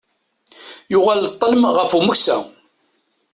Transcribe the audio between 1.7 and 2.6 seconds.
ɣef umeksa.